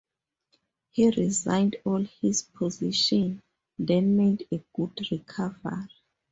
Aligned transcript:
He 0.89 1.11
resigned 1.11 1.75
all 1.85 2.03
his 2.21 2.41
positions, 2.41 3.43
then 3.77 4.17
made 4.17 4.47
a 4.51 4.59
good 4.75 4.97
recovery. 5.11 5.89